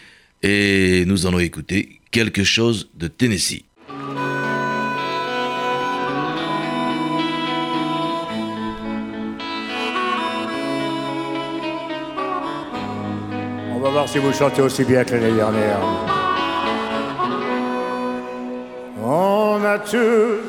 [0.42, 3.64] et nous allons écouter quelque chose de Tennessee.
[13.72, 15.80] On va voir si vous chantez aussi bien que l'année dernière.
[19.02, 20.49] On a tous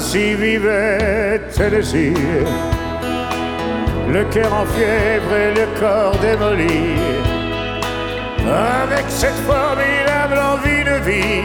[0.00, 2.14] Ainsi vivait Tennessee,
[4.08, 6.94] le cœur en fièvre et le corps démoli,
[8.46, 11.42] avec cette formidable envie de vie.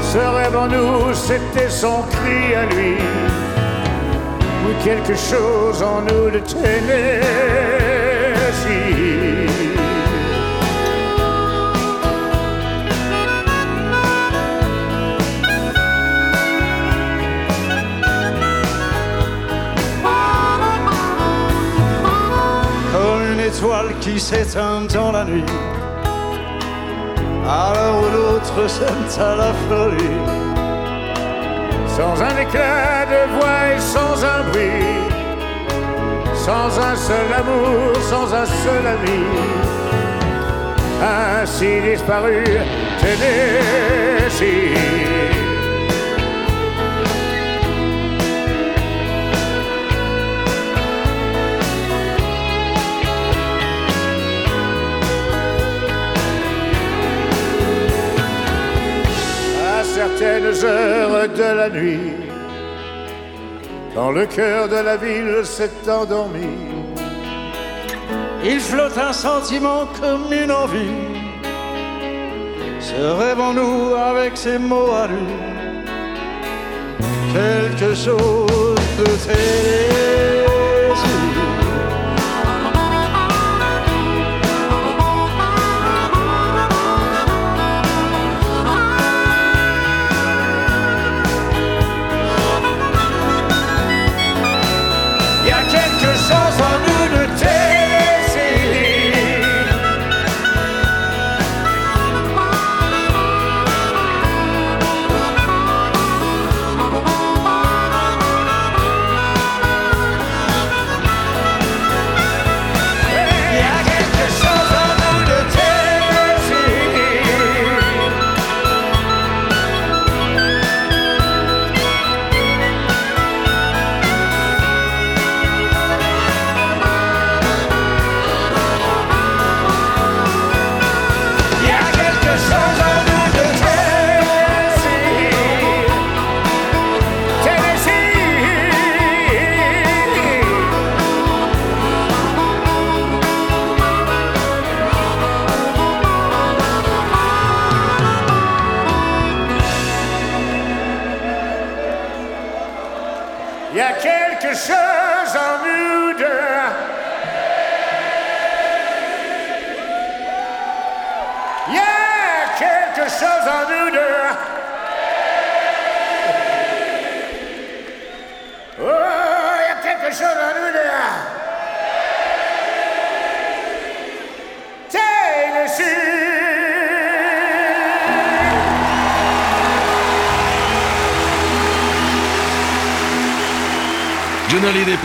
[0.00, 2.96] Ce rêve en nous, c'était son cri à lui,
[4.64, 7.75] ou quelque chose en nous de Tennessee.
[24.06, 25.44] Qui s'éteint dans la nuit.
[27.44, 30.20] Où l'autre s'aime à la folie.
[31.96, 34.94] Sans un éclat de voix et sans un bruit.
[36.34, 39.24] Sans un seul amour, sans un seul ami.
[41.02, 42.44] Ainsi disparu,
[43.00, 44.76] Tennessee.
[60.06, 62.12] Certaines heures de la nuit,
[63.94, 66.56] quand le cœur de la ville s'est endormi,
[68.44, 71.02] il flotte un sentiment comme une envie.
[72.80, 75.26] Se rêve en nous avec ces mots à lui,
[77.32, 80.45] quelque chose de télé.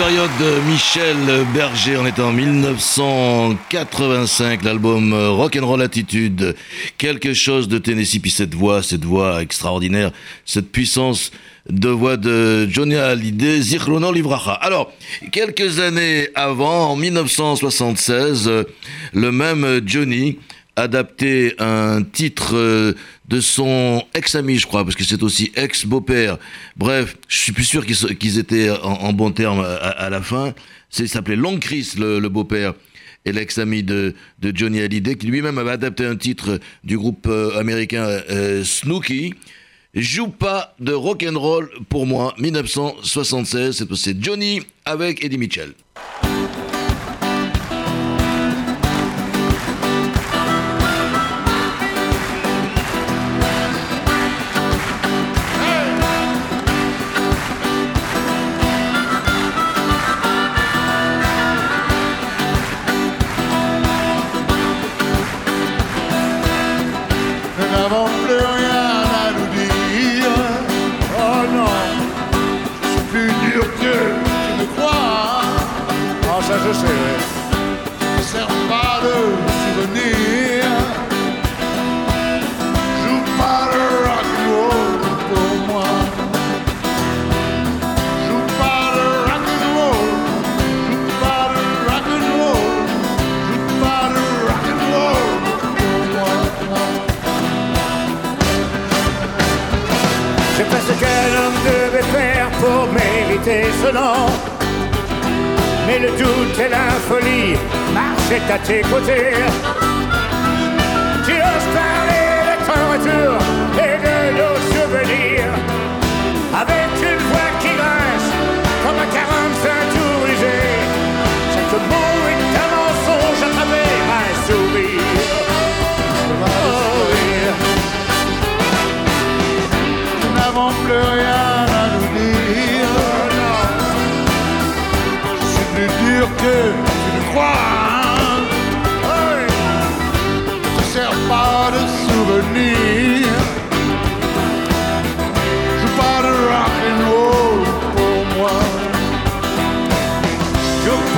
[0.01, 1.17] Période de Michel
[1.53, 6.55] Berger, on est en 1985, l'album Rock'n'Roll Attitude,
[6.97, 10.09] quelque chose de Tennessee, puis cette voix, cette voix extraordinaire,
[10.43, 11.29] cette puissance
[11.69, 14.53] de voix de Johnny Hallyday, Zichrono Livracha.
[14.53, 14.91] Alors,
[15.31, 18.49] quelques années avant, en 1976,
[19.13, 20.39] le même Johnny
[20.75, 22.93] adapté un titre euh,
[23.27, 26.37] de son ex-ami, je crois, parce que c'est aussi ex-beau-père.
[26.77, 30.53] Bref, je suis plus sûr qu'ils étaient en, en bon terme à, à la fin.
[30.97, 32.73] Il s'appelait Long Chris, le, beau-père,
[33.25, 38.03] et l'ex-ami de, Johnny Hallyday, qui lui-même avait adapté un titre du groupe euh, américain
[38.29, 39.33] euh, Snooki.
[39.93, 45.73] Joue pas de rock'n'roll pour moi, 1976, c'est- c'est Johnny avec Eddie Mitchell.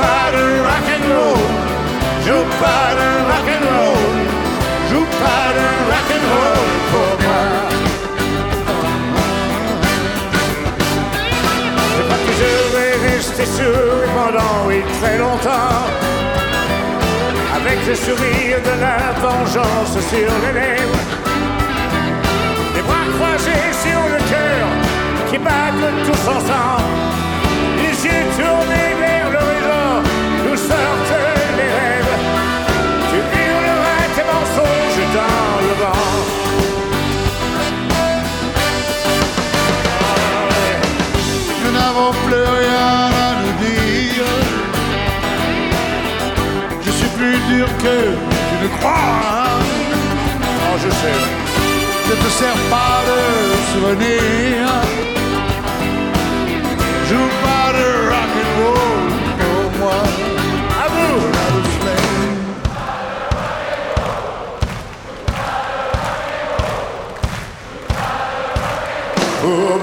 [0.04, 1.44] Pas de rock'n'roll,
[2.26, 4.18] joue pas de rock'n'roll,
[4.90, 7.44] joue pas de rock'n'roll pour moi.
[11.96, 15.84] Je crois que je vais rester sourd pendant oui très longtemps.
[17.58, 21.04] Avec le sourire de la vengeance sur les lèvres.
[22.76, 24.66] Les bras croisés sur le cœur
[25.30, 26.92] qui battent tous ensemble.
[27.82, 29.03] Les yeux tournés
[41.94, 44.26] n'avons plus rien à nous dire.
[46.82, 47.98] Je suis plus dur que
[48.50, 49.60] tu ne crois.
[50.42, 51.22] Oh, je sais.
[52.10, 53.20] Ne te sers pas de
[53.72, 54.74] souvenirs.
[57.10, 60.00] Joue pas de rock'n'roll pour moi.
[60.84, 61.20] À vous.
[69.42, 69.83] Pour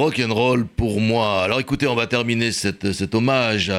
[0.00, 1.44] rock and roll pour moi.
[1.44, 3.70] Alors écoutez, on va terminer cette, cet hommage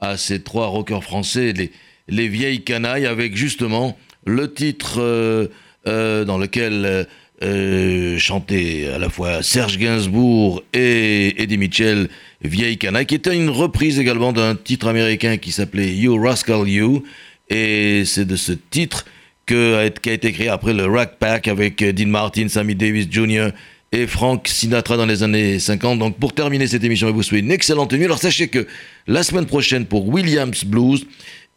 [0.00, 1.70] à, ces trois rockers français, les,
[2.08, 5.48] les vieilles canailles, avec justement le titre euh,
[5.86, 7.06] euh, dans lequel
[7.42, 12.08] euh, chantait à la fois Serge Gainsbourg et Eddie Mitchell,
[12.40, 17.02] Vieille canaille, qui était une reprise également d'un titre américain qui s'appelait You Rascal You.
[17.50, 19.04] Et c'est de ce titre
[19.44, 23.50] que, qu'a été créé après le Rack Pack avec Dean Martin, Sammy Davis Jr.
[23.92, 25.98] et Frank Sinatra dans les années 50.
[25.98, 28.66] Donc pour terminer cette émission et vous souhaiter une excellente nuit, alors sachez que
[29.06, 31.06] la semaine prochaine pour Williams Blues,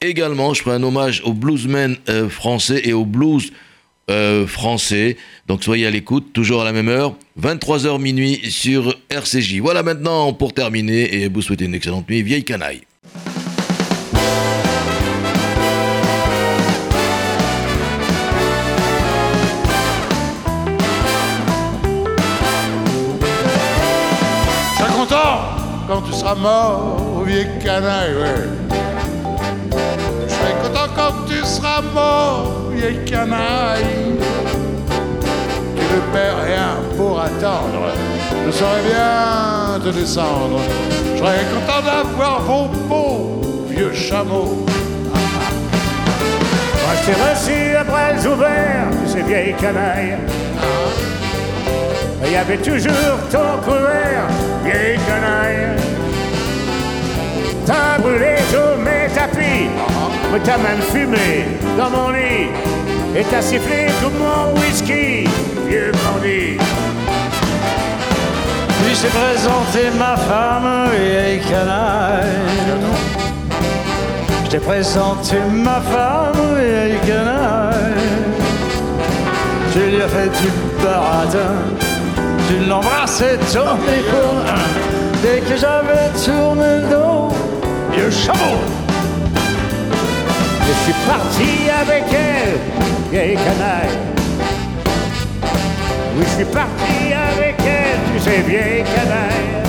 [0.02, 3.52] également je ferai un hommage aux bluesmen euh, français et aux blues
[4.10, 5.18] euh, français.
[5.48, 9.60] Donc soyez à l'écoute, toujours à la même heure, 23h minuit sur RCJ.
[9.60, 12.82] Voilà maintenant pour terminer et vous souhaiter une excellente nuit, vieille canaille.
[26.20, 28.50] Seras mort, vieille canaille, ouais.
[30.28, 34.18] Je serai content quand tu seras mort, vieille canaille.
[35.78, 37.94] Tu ne perds rien pour attendre,
[38.46, 40.60] je saurais bien te descendre.
[41.14, 44.66] Je serais content d'avoir vos beaux vieux chameaux.
[46.82, 50.18] Moi je t'ai reçu après les ouverts, ces vieilles canailles.
[52.26, 54.28] Il y avait toujours ton couvert,
[54.66, 55.99] vieille canaille.
[57.70, 59.70] T'as brûlé tous mes tapis,
[60.32, 61.46] mais t'as même fumé
[61.78, 62.50] dans mon lit.
[63.16, 65.30] Et t'as sifflé tout mon whisky,
[65.68, 66.58] vieux bandit.
[68.80, 72.74] Puis j'ai présenté ma femme, vieille canaille.
[74.46, 78.10] Je t'ai présenté ma femme, vieille canaille.
[79.74, 80.50] Tu lui as fait du
[80.84, 81.54] baratin,
[82.48, 84.90] tu l'embrassais tourné pour un.
[85.22, 87.29] Dès que j'avais tourné le dos,
[88.12, 88.58] chameau.
[90.68, 92.60] Je suis parti avec elle,
[93.12, 93.98] vieille canaille.
[96.18, 99.64] Oui, je suis parti avec elle, tu sais, vieille canaille.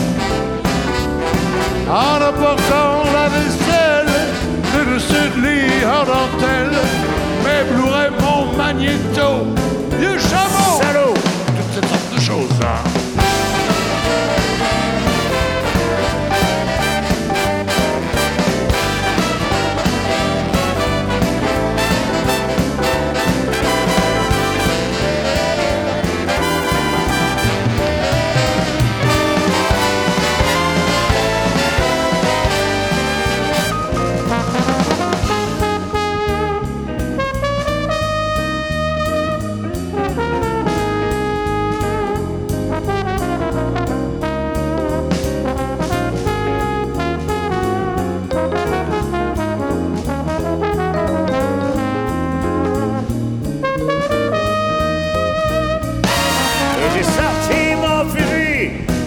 [1.89, 4.13] En apportant la vaisselle,
[4.77, 6.79] le dessus de lit en dentelle,
[7.45, 9.47] mes Blu-ray, mon magnéto,
[9.99, 11.15] vieux chameau, Salaud!
[11.15, 12.61] toutes ces sortes de choses.
[12.63, 13.00] hein.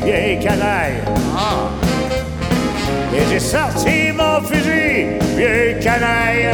[0.03, 1.01] Vieille canaille.
[3.15, 6.49] Et j'ai sorti mon fusil, vieille canaille.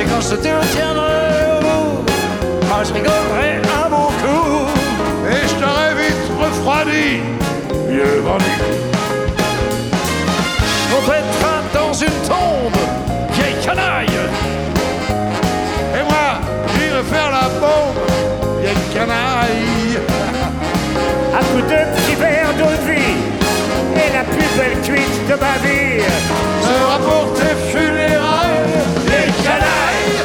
[0.00, 2.10] Et quand je te tiendrai au bout,
[2.68, 3.50] moi je rigolerai
[3.84, 4.66] un bon coup.
[5.30, 7.20] Et je t'aurais vite refroidi,
[7.88, 8.44] vieux bandit.
[10.96, 12.80] On mettra dans une tombe,
[13.32, 14.13] vieille canaille.
[21.64, 23.16] À coup de petits verres d'eau de vie
[23.96, 26.02] et la plus belle cuite de ma vie.
[26.62, 30.16] sera pour tes funérailles, vieille canaille.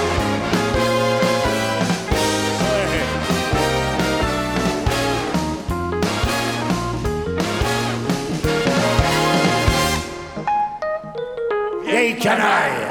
[11.85, 12.88] Vieille canaille.